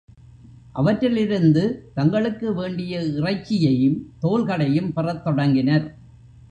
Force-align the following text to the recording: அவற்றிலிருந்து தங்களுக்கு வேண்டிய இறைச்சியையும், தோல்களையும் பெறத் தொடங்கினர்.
அவற்றிலிருந்து 0.73 1.91
தங்களுக்கு 1.93 2.53
வேண்டிய 2.53 3.01
இறைச்சியையும், 3.01 3.99
தோல்களையும் 4.19 4.93
பெறத் 4.93 5.23
தொடங்கினர். 5.23 5.87